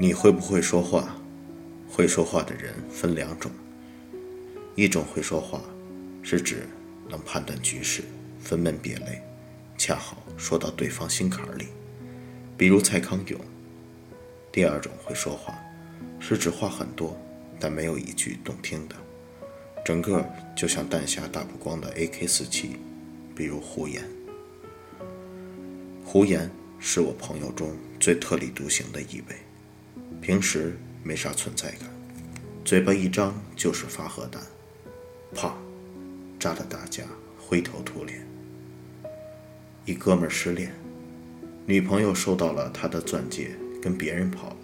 [0.00, 1.12] 你会不会说话？
[1.90, 3.50] 会说话的人分两种，
[4.76, 5.60] 一种会说话，
[6.22, 6.68] 是指
[7.08, 8.04] 能判断局势，
[8.38, 9.20] 分门别类，
[9.76, 11.66] 恰好说到对方心坎里，
[12.56, 13.40] 比如蔡康永。
[14.52, 15.58] 第二种会说话，
[16.20, 17.20] 是指话很多，
[17.58, 18.94] 但没有一句动听的，
[19.84, 20.24] 整个
[20.56, 22.76] 就像弹匣打不光的 AK-47，
[23.34, 24.04] 比如胡言。
[26.04, 29.47] 胡言是我朋友中最特立独行的一位。
[30.20, 31.88] 平时没啥存在感，
[32.64, 34.42] 嘴巴一张就是发核弹，
[35.34, 35.56] 啪，
[36.38, 37.04] 炸得大家
[37.38, 38.26] 灰头土脸。
[39.84, 40.72] 一哥们失恋，
[41.64, 44.56] 女朋友收到了他的钻戒，跟别人跑了。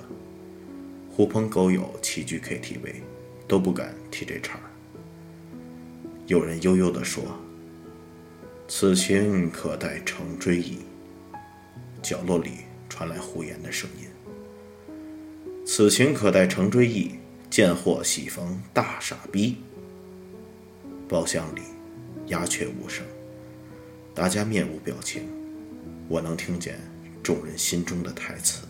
[1.11, 2.97] 狐朋狗友齐聚 KTV，
[3.49, 4.69] 都不敢提这茬儿。
[6.27, 7.23] 有人悠悠地说
[8.69, 10.81] ：“此情可待成追忆。”
[12.03, 12.51] 角落里
[12.89, 14.04] 传来胡言的声音。
[15.77, 17.17] 此情可待成追忆，
[17.51, 19.57] 见货喜逢大傻逼。
[21.09, 21.63] 包厢里
[22.27, 23.05] 鸦雀无声，
[24.15, 25.29] 大家面无表情，
[26.07, 26.79] 我能听见
[27.25, 28.65] 众人心中的台词，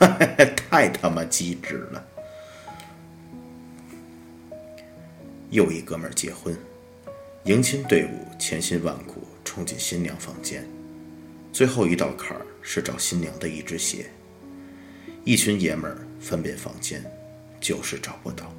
[0.56, 2.04] 太他妈机智了。
[5.50, 6.58] 又一哥们儿结婚，
[7.44, 10.68] 迎亲队伍千辛万苦冲进新娘房间，
[11.52, 14.10] 最后一道坎儿是找新娘的一只鞋。
[15.22, 17.04] 一群爷们儿翻遍房间，
[17.60, 18.50] 就是找不到，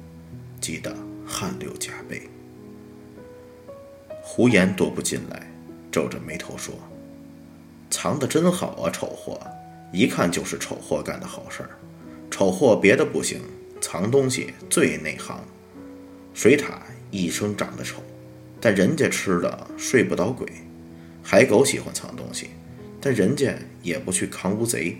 [0.60, 0.94] 急得
[1.26, 2.22] 汗流浃背。
[4.22, 5.50] 胡言踱步进来，
[5.90, 6.72] 皱着眉头说
[7.90, 9.40] ：“藏得真好啊，丑货！
[9.92, 11.70] 一看就是丑货干的好事儿。
[12.30, 13.40] 丑货别的不行，
[13.80, 15.44] 藏东西最内行。
[16.32, 16.78] 水獭
[17.10, 18.00] 一生长得丑，
[18.60, 20.46] 但人家吃了睡不倒鬼。
[21.24, 22.50] 海狗喜欢藏东西，
[23.00, 23.52] 但人家
[23.82, 24.96] 也不去扛乌贼。”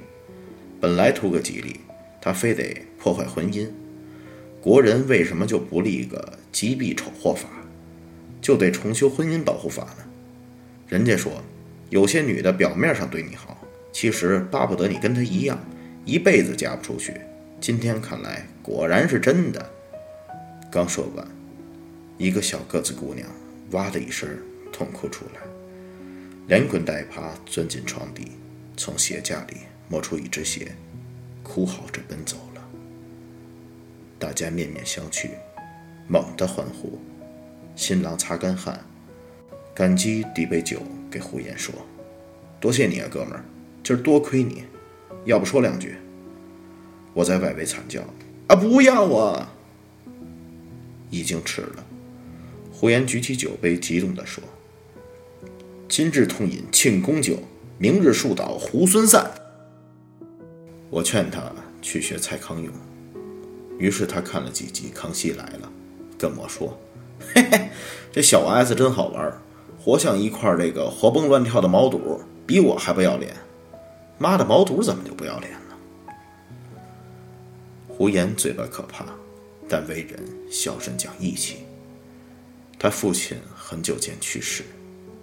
[0.82, 1.78] 本来图个吉利，
[2.20, 3.68] 他非得破坏婚姻。
[4.60, 7.48] 国人为什么就不立个击毙丑祸法，
[8.40, 10.04] 就得重修婚姻保护法呢？
[10.88, 11.40] 人家说，
[11.90, 13.56] 有些女的表面上对你好，
[13.92, 15.56] 其实巴不得你跟她一样，
[16.04, 17.14] 一辈子嫁不出去。
[17.60, 19.70] 今天看来，果然是真的。
[20.68, 21.24] 刚说完，
[22.18, 23.28] 一个小个子姑娘
[23.70, 24.28] 哇的一声
[24.72, 25.42] 痛哭出来，
[26.48, 28.32] 连滚带爬钻进床底，
[28.76, 29.58] 从鞋架里。
[29.92, 30.74] 摸出一只鞋，
[31.42, 32.66] 哭嚎着奔走了。
[34.18, 35.28] 大家面面相觑，
[36.08, 36.98] 猛地欢呼。
[37.76, 38.82] 新郎擦干汗，
[39.74, 41.74] 感激递杯酒给胡言说
[42.58, 43.44] ：“多谢你啊，哥们儿，
[43.84, 44.64] 今儿多亏你，
[45.26, 45.96] 要不说两句。”
[47.12, 48.00] 我在外围惨叫
[48.48, 49.52] ：“啊，不要啊！”
[51.12, 51.84] 已经迟了。
[52.72, 54.42] 胡言举起酒杯，激动地说
[55.86, 57.38] ：“今日痛饮庆功酒，
[57.76, 59.30] 明日树倒猢狲散。”
[60.92, 62.70] 我劝他去学蔡康永，
[63.78, 65.72] 于是他看了几集《康熙来了》，
[66.20, 66.78] 跟我说
[67.32, 67.70] ：“嘿嘿，
[68.12, 69.32] 这小 S 真好玩，
[69.82, 73.34] 活像一块这个活蹦乱跳的毛肚，比我还不要脸。
[74.18, 76.12] 妈的，毛肚怎么就不要脸呢？”
[77.88, 79.06] 胡言嘴巴可怕，
[79.66, 81.60] 但为人孝顺讲义气。
[82.78, 84.62] 他父亲很久前去世，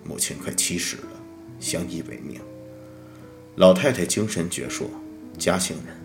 [0.04, 1.12] 母亲快七十了，
[1.60, 2.42] 相依为命。
[3.56, 4.86] 老太太精神矍铄。
[5.40, 5.96] 嘉兴人，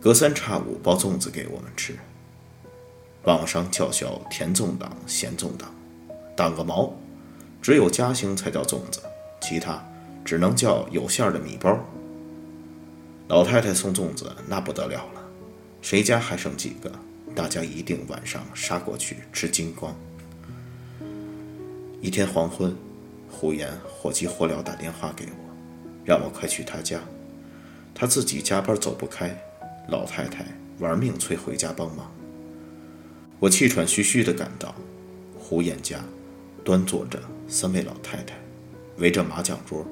[0.00, 1.98] 隔三差五包粽子给我们吃。
[3.24, 5.74] 网上叫嚣甜粽党、咸粽党，
[6.36, 6.94] 党个毛！
[7.60, 9.02] 只有嘉兴才叫粽子，
[9.40, 9.84] 其他
[10.24, 11.76] 只能叫有馅的米包。
[13.26, 15.20] 老太太送粽子那不得了了，
[15.80, 16.92] 谁家还剩几个，
[17.34, 19.92] 大家一定晚上杀过去吃精光。
[22.00, 22.76] 一天黄昏，
[23.28, 25.54] 胡言火急火燎打电话给我，
[26.04, 27.00] 让我快去他家。
[27.94, 29.36] 他自己加班走不开，
[29.88, 30.44] 老太太
[30.78, 32.10] 玩命催回家帮忙。
[33.38, 34.74] 我气喘吁吁地赶到，
[35.38, 36.00] 胡言家，
[36.64, 38.34] 端坐着三位老太太，
[38.98, 39.86] 围着麻将桌，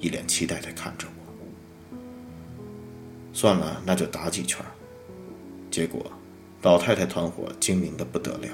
[0.00, 1.96] 一脸期待地看着我。
[3.32, 4.64] 算了，那就打几圈。
[5.70, 6.10] 结果，
[6.62, 8.48] 老太太团伙精明的不得了，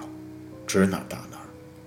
[0.66, 1.38] 指哪打哪，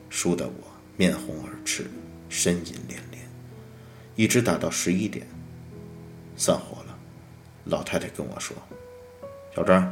[0.09, 0.53] 输得我
[0.97, 1.85] 面红耳赤，
[2.29, 3.21] 呻吟连连，
[4.15, 5.27] 一直打到十一点，
[6.35, 6.84] 散伙了。
[7.65, 8.56] 老太太跟我说
[9.56, 9.91] ：“小张，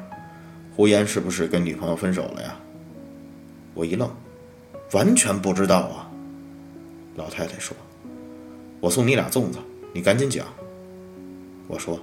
[0.76, 2.56] 胡言是不是跟女朋友分手了呀？”
[3.74, 4.10] 我一愣，
[4.92, 6.10] 完全不知道啊。
[7.16, 7.76] 老太太说
[8.80, 9.58] ：“我送你俩粽子，
[9.92, 10.46] 你赶紧讲。”
[11.68, 12.00] 我说：“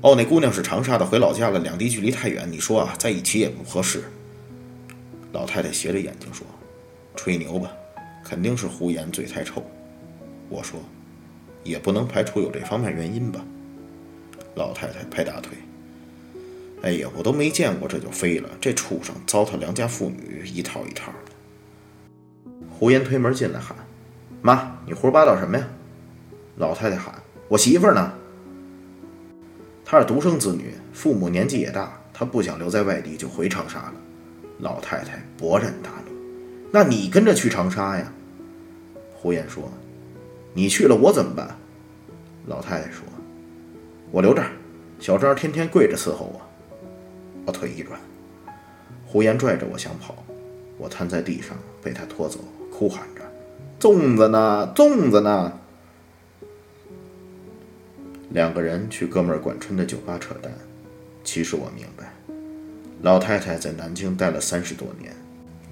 [0.00, 4.04] 哦，那姑娘是长沙的，回老家了，两地距离太远，你说啊，在一起也不合适。”
[5.32, 6.46] 老太太斜着眼睛说
[7.14, 7.70] ：“吹牛吧，
[8.24, 9.62] 肯定是胡言嘴太臭。”
[10.48, 10.80] 我说
[11.64, 13.44] ：“也不能排除有这方面原因吧。”
[14.56, 15.52] 老太太拍大腿，
[16.82, 22.50] 哎呀，我都没见过这就飞了，这畜生糟蹋良家妇女一套一套的。
[22.70, 23.76] 胡言推门进来喊
[24.40, 25.68] ：“妈，你胡说八道什么呀？”
[26.56, 27.14] 老太太喊
[27.48, 28.12] ：“我媳妇呢？”
[29.84, 33.94] 她是独生子女，父母年纪也大，她不想留在外地，就回长沙了。
[34.60, 36.12] 老太太勃然大怒
[36.72, 38.10] ：“那你跟着去长沙呀？”
[39.12, 39.70] 胡言说
[40.54, 41.54] ：“你去了，我怎么办？”
[42.48, 43.04] 老太太说
[44.16, 44.50] ：“我留这儿，
[44.98, 46.40] 小张天天跪着伺候我。”
[47.44, 48.00] 我腿一软，
[49.04, 50.24] 胡言拽着我想跑，
[50.78, 52.38] 我瘫在地上，被他拖走，
[52.72, 53.20] 哭喊着
[53.78, 54.72] ：“粽子呢？
[54.74, 55.52] 粽子呢？”
[58.32, 60.50] 两个人去哥们儿管春的酒吧扯淡。
[61.22, 62.14] 其实我明白，
[63.02, 65.14] 老太太在南京待了三十多年，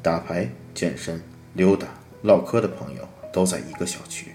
[0.03, 1.19] 打牌、健身、
[1.55, 1.87] 溜达、
[2.21, 4.33] 唠嗑的朋友都在一个小区。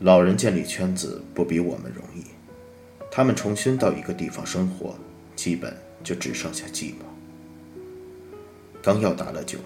[0.00, 2.26] 老人建立圈子不比我们容易，
[3.14, 4.94] 他们重新到一个地方生活，
[5.36, 7.04] 基本就只剩下寂寞。
[8.82, 9.58] 刚要打了酒，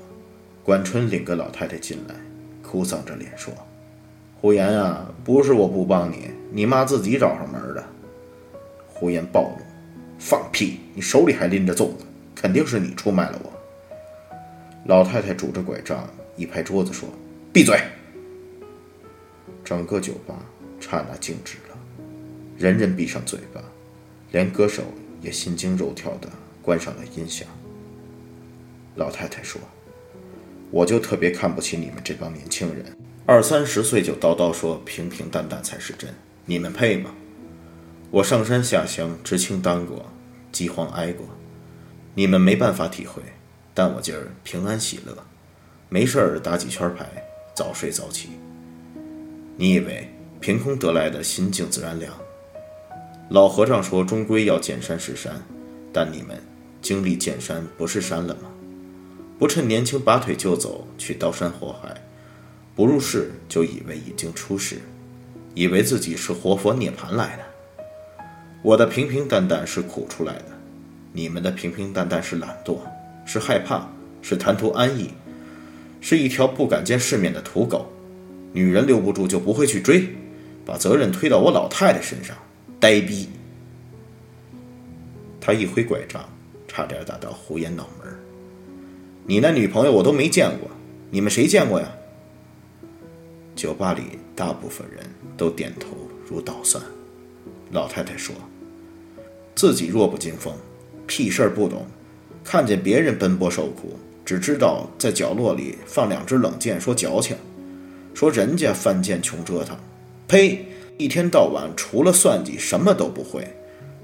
[0.65, 2.15] 管春领个老太太进来，
[2.61, 3.55] 哭丧着脸说
[4.41, 7.85] ：“胡言啊，不是我不帮你，你妈自己找上门的。”
[8.93, 9.65] 胡言暴怒
[10.19, 10.81] ：“放屁！
[10.93, 12.05] 你手里还拎着粽子，
[12.35, 13.53] 肯定是你出卖了我。”
[14.87, 16.05] 老太太拄着拐杖
[16.35, 17.09] 一拍桌子说
[17.55, 17.81] ：“闭嘴！”
[19.65, 20.35] 整个酒吧
[20.81, 21.59] 刹那静止，
[22.59, 23.63] 人人闭上嘴巴，
[24.33, 24.83] 连歌手
[25.21, 26.29] 也心惊肉跳地
[26.63, 27.47] 关上了音响。
[28.95, 29.61] 老太太说
[30.73, 36.09] ：“我就特别看不起你们这帮年轻人，二三十岁就叨叨说平平淡淡才是真，
[36.47, 37.11] 你们配吗？
[38.11, 40.07] 我上山下乡，知青当过，
[40.51, 41.27] 饥荒挨过，
[42.15, 43.21] 你们没办法体会，
[43.75, 45.15] 但我今儿平安喜乐，
[45.91, 47.07] 没事儿打几圈牌，
[47.55, 48.31] 早睡早起。”
[49.59, 50.09] 你以为
[50.41, 52.13] 凭空得来的心静自然凉？
[53.29, 55.43] 老和尚说，终归要见山是山，
[55.93, 56.41] 但你们
[56.81, 58.43] 经历见山不是山了吗？
[59.37, 61.93] 不趁年轻拔腿就走，去刀山火海，
[62.77, 64.77] 不入世就以为已经出世，
[65.55, 67.43] 以为自己是活佛涅槃来的。
[68.63, 70.45] 我的平平淡淡是苦出来的，
[71.13, 72.79] 你们的平平淡淡是懒惰，
[73.25, 73.89] 是害怕，
[74.23, 75.11] 是贪图安逸，
[76.01, 77.91] 是一条不敢见世面的土狗。
[78.53, 80.09] 女人留不住就不会去追，
[80.65, 82.37] 把责任推到我老太太身上，
[82.87, 83.29] 呆逼！
[85.41, 86.25] 他一挥拐杖，
[86.69, 88.07] 差点打到胡言脑门
[89.27, 90.71] 你那女朋友我都没见过，
[91.11, 91.93] 你们谁见过呀？
[93.57, 95.05] 酒吧里大部分人
[95.37, 95.97] 都点头
[96.29, 96.81] 如捣蒜。
[97.73, 98.33] 老太太说
[99.57, 100.55] ：“自己弱不禁风，
[101.09, 101.85] 屁事儿不懂，
[102.45, 107.37] 看见别人奔波受苦，只知道在角落里放两支冷箭，说矫情。”
[108.15, 109.77] 说人家犯贱穷折腾，
[110.29, 110.65] 呸！
[110.99, 113.47] 一天到晚除了算计什么都不会，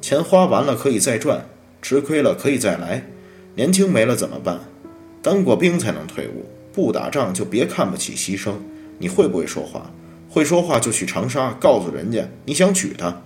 [0.01, 1.47] 钱花完了可以再赚，
[1.81, 3.05] 吃亏了可以再来，
[3.55, 4.61] 年轻没了怎么办？
[5.23, 8.55] 当过兵才能退伍，不打仗就别看不起牺牲。
[8.99, 9.91] 你会不会说话？
[10.29, 13.23] 会说话就去长沙告诉人家你想娶她。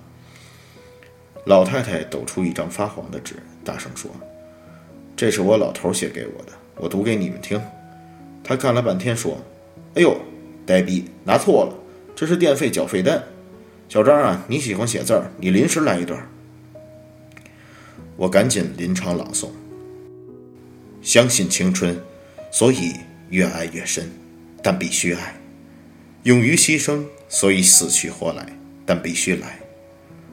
[1.45, 4.11] 老太太抖出一张发黄的纸，大声说
[5.17, 7.61] ：“这是我老头写给我的，我读给你们听。”
[8.43, 9.39] 他看了半天说
[9.95, 10.17] ：“哎呦！”
[10.67, 11.73] 呆逼，拿错了，
[12.17, 13.23] 这是电费缴费单。
[13.89, 16.29] 小张啊，你喜欢写字儿，你临时来一段。
[18.17, 19.51] 我赶紧临场朗诵。
[21.03, 22.01] 相信青春，
[22.51, 22.95] 所以
[23.31, 24.11] 越爱越深，
[24.63, 25.35] 但必须爱；
[26.25, 29.61] 勇于牺牲，所以死去活来，但必须来。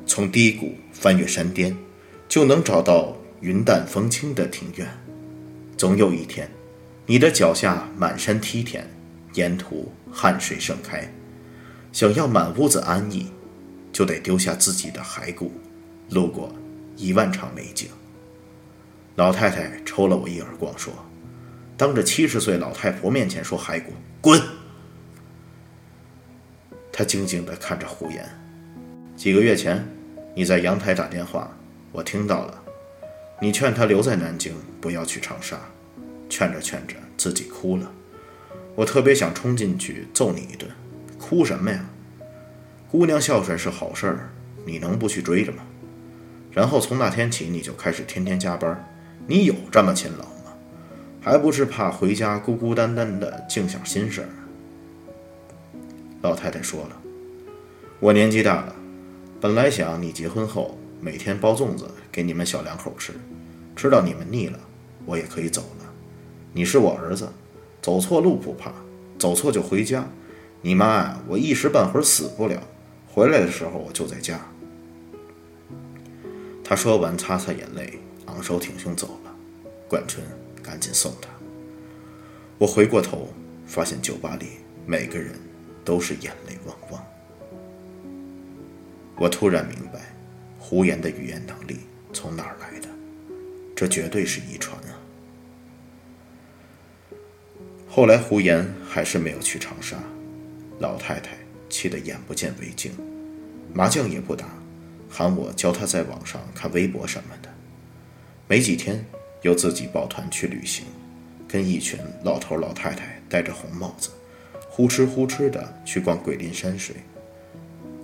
[0.06, 1.78] 从低谷翻越山巅，
[2.28, 4.88] 就能找到云淡风轻的庭院。
[5.78, 6.50] 总有一天，
[7.06, 8.90] 你的脚下满山梯田。
[9.36, 11.12] 沿途汗水盛开，
[11.92, 13.32] 想要满屋子安逸，
[13.94, 15.54] 就得丢下自己的骸骨，
[16.10, 16.52] 路过
[16.98, 17.88] 一万场美景。
[19.16, 20.92] 老太太抽了我一耳光，说
[21.78, 24.42] ：“当着七十岁老太婆面前说骸骨，滚！”
[26.92, 28.28] 她静静地看着胡言。
[29.16, 29.88] 几个月前，
[30.36, 31.56] 你在阳台打电话，
[31.92, 32.64] 我听到了。
[33.40, 35.60] 你劝他留在南京，不要去长沙，
[36.30, 37.92] 劝着劝着自己哭了。
[38.74, 40.72] 我特别想冲进去揍你一顿，
[41.20, 41.86] 哭什么呀？
[42.94, 44.30] 姑娘孝顺是好事儿，
[44.68, 45.64] 你能不去追着吗？
[46.52, 48.88] 然后从那天起，你就开始天天加班，
[49.26, 50.54] 你有这么勤劳吗？
[51.20, 54.30] 还不是怕回家孤孤单单的净想心事儿？
[56.22, 57.02] 老太太说了，
[58.00, 58.76] 我年纪大了，
[59.42, 63.12] 本来想你结婚后每天包粽子给你们小两口吃，
[63.76, 64.60] 吃到你们腻了，
[65.08, 65.92] 我也可以走了。
[66.54, 67.28] 你是我儿子。
[67.82, 68.72] 走错路不怕，
[69.18, 70.08] 走错就回家。
[70.62, 72.62] 你妈呀，我一时半会儿死不了，
[73.14, 74.44] 回来的时候我就在家。
[76.64, 79.36] 他说完，擦擦眼泪，昂首挺胸走了。
[79.88, 80.26] 冠春
[80.64, 81.30] 赶紧送他。
[82.58, 83.32] 我回过头，
[83.68, 84.48] 发现酒吧里
[84.88, 85.40] 每个人
[85.86, 87.06] 都是眼泪汪汪。
[89.18, 90.12] 我突然明白，
[90.58, 91.82] 胡言的语言能力
[92.14, 92.88] 从哪儿来的？
[93.76, 94.98] 这绝对是遗传啊！
[97.88, 99.98] 后来胡言还是没有去长沙，
[100.80, 101.38] 老太太
[101.74, 102.92] 气得眼不见为净，
[103.74, 104.46] 麻将也不打，
[105.10, 107.50] 喊我教他在网上看微博什么的。
[108.48, 109.04] 没几天，
[109.42, 110.86] 又自己抱团去旅行，
[111.48, 114.12] 跟一群老头老太太戴着红帽子，
[114.70, 116.96] 呼哧呼哧的去逛桂林山水。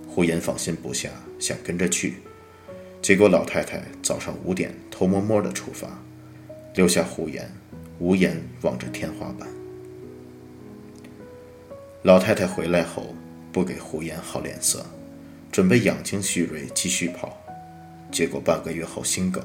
[0.08, 1.08] 胡言放心不下，
[1.38, 2.14] 想跟着去。
[3.00, 5.88] 结果老太太早上五点偷摸摸的出发，
[6.74, 7.48] 留下胡言
[8.00, 9.48] 无言望着天花板。
[12.02, 13.14] 老太太回来后
[13.52, 14.84] 不给胡言好脸色，
[15.50, 17.36] 准备养精蓄锐继续跑。
[18.10, 19.44] 结果半个月后心梗，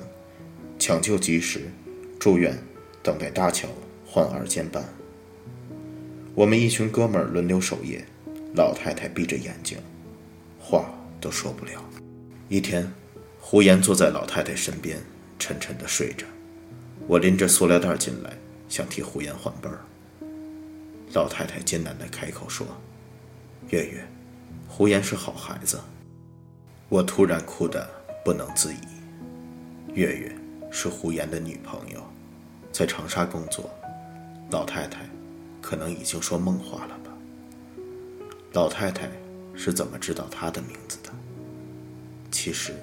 [0.80, 1.62] 抢救及时，
[2.20, 2.58] 住院
[3.04, 3.68] 等待搭桥
[4.06, 4.84] 换二尖瓣。
[6.34, 8.06] 我们一群哥们儿轮流守夜，
[8.56, 9.78] 老太太闭着眼睛，
[10.60, 11.84] 话都说不了。
[12.50, 12.92] 一天。
[13.48, 14.98] 胡言坐在老太太身边，
[15.38, 16.26] 沉沉的睡着。
[17.06, 18.34] 我拎着塑料袋进来，
[18.68, 19.86] 想替胡言换被儿。
[21.14, 22.66] 老太太艰难的开口说
[23.70, 24.08] ：“月月，
[24.68, 25.80] 胡言是好孩子。”
[26.90, 27.90] 我突然哭得
[28.24, 28.78] 不能自已。
[29.94, 30.36] 月月
[30.72, 32.04] 是胡言的女朋友，
[32.72, 33.70] 在长沙工作。
[34.52, 35.10] 老太太
[35.62, 37.12] 可能已经说梦话了吧？
[38.54, 39.10] 老太太
[39.56, 41.10] 是怎么知道他的名字的？
[42.32, 42.74] 其实。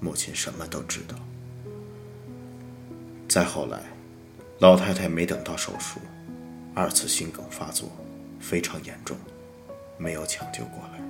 [0.00, 1.16] 母亲什么都知道。
[3.28, 3.82] 再后来，
[4.60, 5.98] 老太太没等到手术，
[6.72, 7.90] 二次心梗发作，
[8.38, 9.16] 非常严重，
[9.98, 11.00] 没有抢救过来。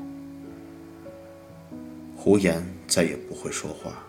[2.17, 4.05] 胡言再也不会说话，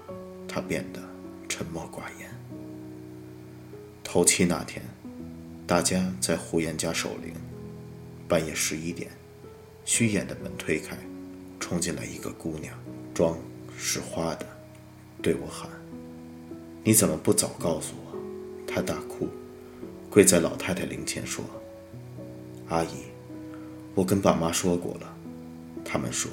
[0.47, 0.99] 他变得
[1.47, 2.29] 沉默寡言。
[4.03, 4.83] 头七那天，
[5.67, 7.33] 大家在胡言家守灵，
[8.27, 9.11] 半夜十一点，
[9.85, 10.97] 虚掩的门推开，
[11.59, 12.75] 冲进来一个姑娘，
[13.13, 13.37] 妆
[13.77, 14.45] 是花的。
[15.21, 15.69] 对我喊
[16.83, 18.17] ：“你怎么不早告诉我？”
[18.65, 19.27] 她大哭，
[20.09, 21.45] 跪在老太太灵前说
[22.69, 23.03] ：“阿姨，
[23.99, 25.13] 我跟爸妈说过了，
[25.83, 26.31] 他们说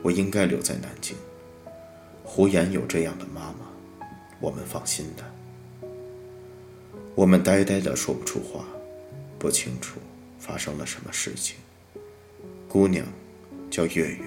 [0.00, 1.16] 我应该留在南京。
[2.22, 3.66] 胡言有这样的妈妈，
[4.38, 5.88] 我们放心的。”
[7.16, 8.64] 我们呆呆的说不出话，
[9.40, 9.98] 不清楚
[10.38, 11.56] 发生了什么事情。
[12.68, 13.04] 姑娘
[13.68, 14.20] 叫月月，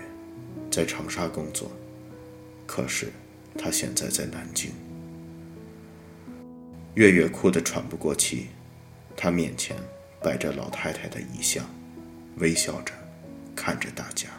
[0.69, 1.71] 在长沙工作，
[2.65, 3.13] 可是。
[3.57, 4.71] 她现在在南京。
[6.95, 8.47] 月月哭得喘不过气，
[9.15, 9.77] 她面前
[10.21, 11.65] 摆着老太太的遗像，
[12.39, 12.94] 微笑着
[13.56, 14.29] 看着大家。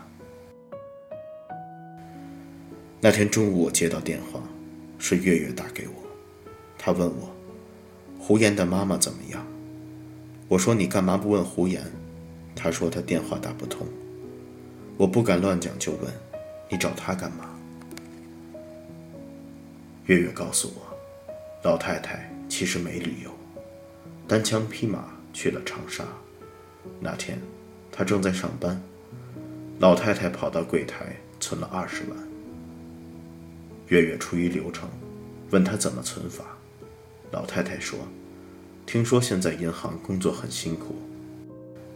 [3.00, 4.40] 那天中午，我接到电话，
[4.98, 5.94] 是月月打给我，
[6.76, 7.30] 他问我
[8.18, 9.44] 胡言的妈妈怎么样。
[10.48, 11.82] 我说你干嘛不问胡言？
[12.54, 13.86] 他说他电话打不通。
[14.96, 16.12] 我不敢乱讲，就问
[16.68, 17.56] 你找他干嘛？
[20.06, 20.96] 月月告诉我，
[21.62, 23.30] 老太太其实没旅游，
[24.26, 26.04] 单枪匹马去了长沙。
[26.98, 27.38] 那天，
[27.90, 28.80] 她正在上班，
[29.78, 32.18] 老太太跑到柜台存了二十万。
[33.88, 34.88] 月月出于流程，
[35.50, 36.44] 问她怎么存法。
[37.30, 37.98] 老太太说
[38.86, 40.94] ：“听说现在银行工作很辛苦，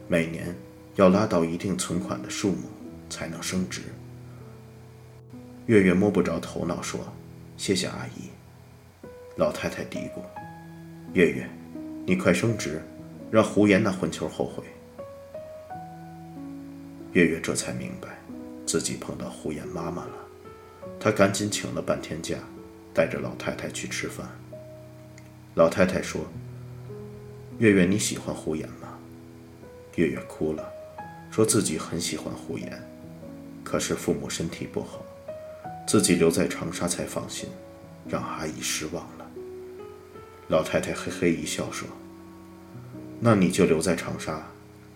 [0.07, 0.55] 每年
[0.95, 2.69] 要拉到一定存款的数目
[3.09, 3.81] 才能升值。”
[5.67, 6.99] 月月摸不着头脑说。
[7.55, 8.29] 谢谢阿姨。
[9.35, 10.19] 老太太嘀咕
[11.13, 11.47] ：“月月，
[12.03, 12.81] 你快升职，
[13.29, 14.63] 让胡言那混球后悔。”
[17.13, 18.17] 月月这才明白，
[18.65, 20.13] 自己碰到胡言妈妈了。
[20.99, 22.37] 她赶紧请了半天假，
[22.91, 24.27] 带着老太太去吃饭。
[25.53, 26.25] 老太太说
[27.59, 28.97] ：“月月，你喜欢胡言吗？”
[29.93, 30.67] 月月哭了，
[31.29, 32.81] 说自己很喜欢胡言，
[33.63, 35.05] 可是父母身体不好。
[35.85, 37.47] 自己留在长沙才放心，
[38.09, 39.29] 让阿姨失望了。
[40.47, 41.87] 老太太嘿嘿一笑说
[43.21, 44.41] ：“那你就留在长沙，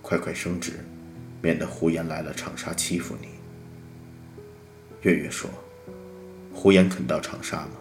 [0.02, 0.84] 快快升职，
[1.41, 3.27] 免得胡言来了长沙欺负你。”
[5.01, 5.50] 月月说
[6.53, 7.72] ：“胡言肯到长沙吗？”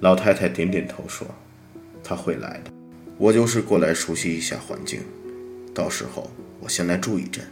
[0.00, 1.26] 老太太点点头说
[2.04, 2.70] ：“他会来的，
[3.18, 5.02] 我就是过来熟悉一下环境，
[5.74, 7.44] 到时候我先来住一阵，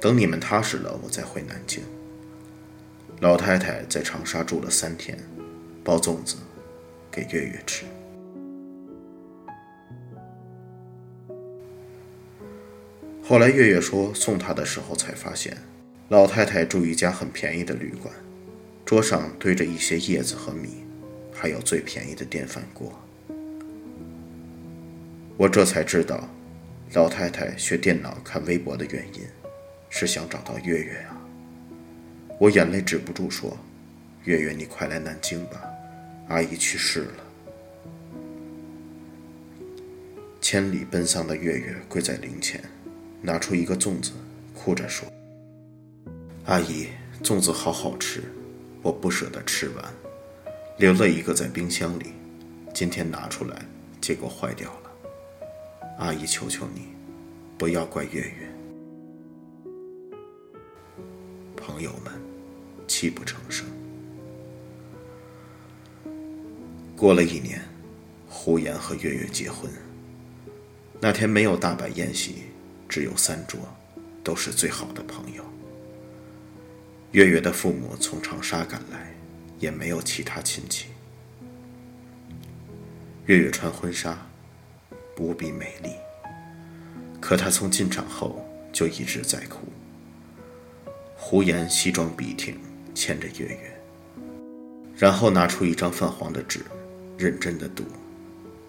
[0.00, 1.82] 等你们踏实了，我再回南京。”
[3.20, 5.16] 老太太在长沙住了三天，
[5.84, 6.36] 包粽子
[7.10, 7.84] 给月月吃。
[13.32, 15.56] 后来月月说送她的时候才发现，
[16.10, 18.14] 老太太住一家很便宜的旅馆，
[18.84, 20.84] 桌上堆着一些叶子和米，
[21.32, 22.92] 还有最便宜的电饭锅。
[25.38, 26.28] 我这才知道，
[26.92, 29.22] 老太太学电脑看微博的原因，
[29.88, 31.16] 是想找到月月啊。
[32.38, 33.56] 我眼泪止不住，说
[34.24, 35.64] ：“月月，你快来南京吧，
[36.28, 37.24] 阿姨去世了。”
[40.42, 42.62] 千里奔丧的月月跪在灵前，
[43.22, 44.10] 拿出一个粽子，
[44.52, 45.08] 哭着说
[46.44, 46.88] ：“阿姨，
[47.22, 48.20] 粽子好好吃，
[48.82, 49.94] 我不舍得吃完，
[50.76, 52.06] 留了一个在冰箱里，
[52.74, 53.64] 今天拿出来，
[54.00, 54.90] 结果坏掉了。”
[55.98, 56.88] 阿姨，求求你，
[57.56, 58.48] 不要怪月月。
[61.56, 62.12] 朋友们，
[62.88, 63.64] 泣不成声。
[66.96, 67.62] 过了一年，
[68.28, 69.70] 胡言和月月结婚。
[71.00, 72.42] 那天没有大摆宴席，
[72.92, 73.58] 只有三桌，
[74.22, 75.42] 都是最好的朋友。
[77.12, 79.14] 月月的父母从长沙赶来，
[79.58, 80.88] 也没有其他亲戚。
[83.24, 84.18] 月月穿婚纱。
[85.18, 85.90] 无比美丽，
[87.20, 89.60] 可她从进场后就一直在哭。
[91.16, 92.58] 胡言西装笔挺，
[92.92, 93.80] 牵着月月，
[94.96, 96.60] 然后拿出一张泛黄的纸，
[97.16, 97.84] 认真的读，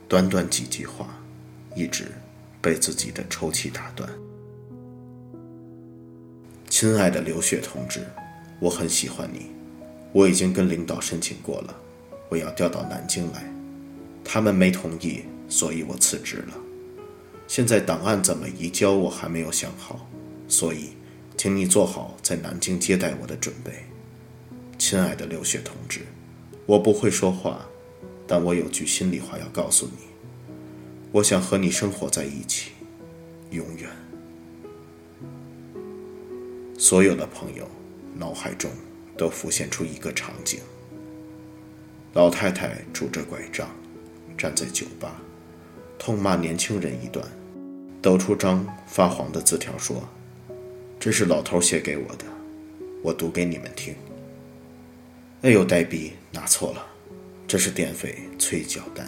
[0.08, 1.10] 短短几句话，
[1.76, 2.06] 一直
[2.64, 4.10] 被自己的抽泣打断。
[6.70, 8.00] 亲爱的刘雪同志，
[8.60, 9.52] 我很喜欢你，
[10.12, 11.76] 我已经跟领导申请过了，
[12.30, 13.54] 我要调到南京来，
[14.24, 15.26] 他们没同意。
[15.50, 16.56] 所以我辞职了。
[17.48, 20.10] 现在档案怎么移交，我还没有想好，
[20.48, 20.92] 所以，
[21.38, 23.72] 请你做好在南京接待我的准备，
[24.80, 26.00] 亲爱的刘雪同志。
[26.66, 27.64] 我不会说话，
[28.26, 30.13] 但我有句心里话要告诉你。
[31.14, 32.72] 我想和你生活在一起，
[33.52, 33.88] 永远。
[36.76, 37.70] 所有的朋友
[38.16, 38.72] 脑海中
[39.16, 40.60] 都浮现出一个场景：
[42.14, 43.70] 老太太拄着拐杖，
[44.36, 45.22] 站在酒吧。
[46.00, 47.24] 痛骂年轻人一段，
[48.02, 50.10] 抖出张发黄的字条说
[51.00, 52.26] ：“这是老头写给我的，
[53.04, 53.94] 我读给你们听。”
[55.44, 56.84] 哎呦，呆逼，拿错了，
[57.48, 59.08] 这是电费催缴单。